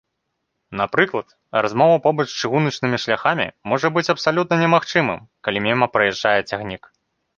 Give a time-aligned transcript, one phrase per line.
[0.79, 1.27] Напрыклад,
[1.65, 6.83] размова побач з чыгуначнымі шляхамі можа быць абсалютна немагчымым, калі міма праязджае цягнік.